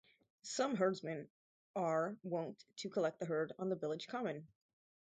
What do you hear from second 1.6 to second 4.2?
are wont to collect the herd on the village